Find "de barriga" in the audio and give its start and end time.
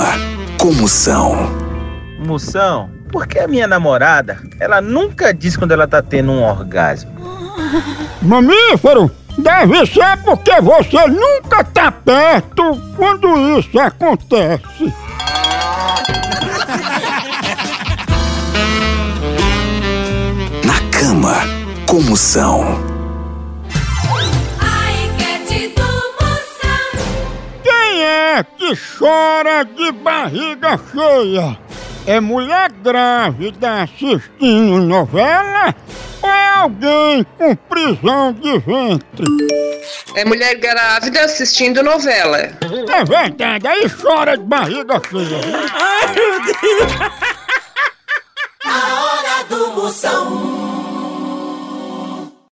29.64-30.78, 44.36-45.02